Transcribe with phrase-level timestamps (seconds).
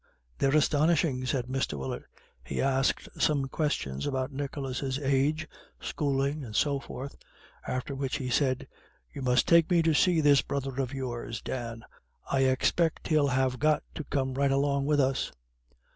[0.39, 1.77] They're astonishing," said Mr.
[1.77, 2.05] Willett.
[2.43, 5.47] He asked some questions about Nicholas's age,
[5.79, 7.15] schooling, and so forth;
[7.67, 8.67] after which he said:
[9.13, 11.83] "You must take me to see this brother of yours, Dan.
[12.31, 15.31] I expect he'll have got to come right along with us."